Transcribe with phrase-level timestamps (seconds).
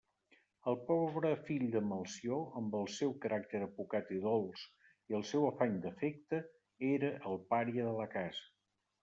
[0.69, 4.65] El pobre fill de Melcior, amb el seu caràcter apocat i dolç
[5.13, 6.41] i el seu afany d'afecte,
[6.91, 8.51] era el pària de la casa.